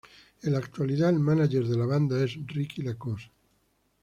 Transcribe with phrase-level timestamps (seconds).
[0.41, 3.31] En la actualidad, el mánager de la banda es Ricky Lacoste.